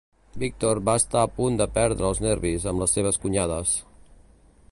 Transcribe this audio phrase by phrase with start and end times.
[0.43, 3.77] Víctor va estar a punt de perdre els nervis amb les seves cunyades.